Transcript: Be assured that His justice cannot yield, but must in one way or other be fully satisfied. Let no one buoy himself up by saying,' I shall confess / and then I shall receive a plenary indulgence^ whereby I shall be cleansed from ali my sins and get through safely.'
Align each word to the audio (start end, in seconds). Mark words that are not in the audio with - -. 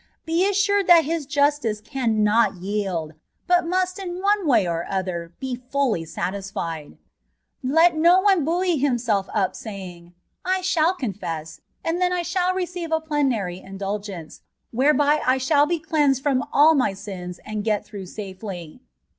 Be 0.25 0.49
assured 0.49 0.87
that 0.87 1.05
His 1.05 1.27
justice 1.27 1.79
cannot 1.79 2.55
yield, 2.55 3.13
but 3.45 3.67
must 3.67 3.99
in 3.99 4.19
one 4.19 4.47
way 4.47 4.65
or 4.67 4.87
other 4.89 5.33
be 5.39 5.53
fully 5.69 6.05
satisfied. 6.05 6.97
Let 7.61 7.95
no 7.95 8.19
one 8.19 8.43
buoy 8.43 8.77
himself 8.77 9.29
up 9.31 9.51
by 9.51 9.57
saying,' 9.57 10.15
I 10.57 10.61
shall 10.61 10.95
confess 10.95 11.61
/ 11.67 11.83
and 11.85 12.01
then 12.01 12.11
I 12.11 12.23
shall 12.23 12.55
receive 12.55 12.91
a 12.91 12.99
plenary 12.99 13.61
indulgence^ 13.63 14.39
whereby 14.71 15.21
I 15.23 15.37
shall 15.37 15.67
be 15.67 15.77
cleansed 15.77 16.23
from 16.23 16.45
ali 16.51 16.75
my 16.75 16.93
sins 16.95 17.39
and 17.45 17.63
get 17.63 17.85
through 17.85 18.07
safely.' 18.07 18.79